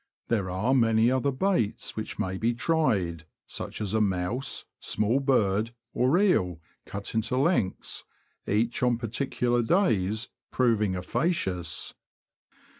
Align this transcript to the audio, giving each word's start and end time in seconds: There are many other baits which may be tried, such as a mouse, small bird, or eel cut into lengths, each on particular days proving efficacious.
There 0.29 0.49
are 0.49 0.73
many 0.73 1.11
other 1.11 1.29
baits 1.31 1.95
which 1.95 2.17
may 2.17 2.39
be 2.39 2.55
tried, 2.55 3.23
such 3.45 3.79
as 3.79 3.93
a 3.93 4.01
mouse, 4.01 4.65
small 4.79 5.19
bird, 5.19 5.75
or 5.93 6.17
eel 6.17 6.59
cut 6.87 7.13
into 7.13 7.37
lengths, 7.37 8.03
each 8.47 8.81
on 8.81 8.97
particular 8.97 9.61
days 9.61 10.29
proving 10.49 10.95
efficacious. 10.95 11.93